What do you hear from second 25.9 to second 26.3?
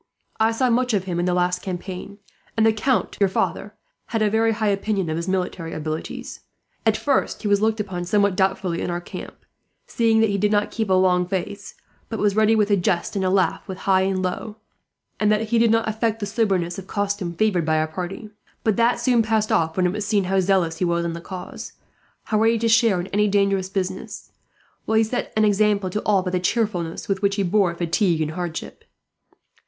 to all,